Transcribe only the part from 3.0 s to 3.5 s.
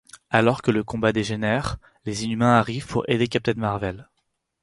aider